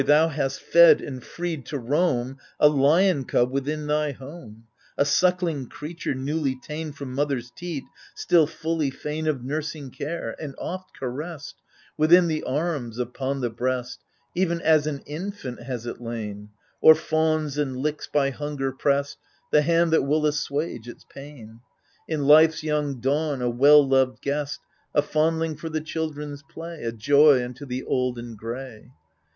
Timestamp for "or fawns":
16.81-17.59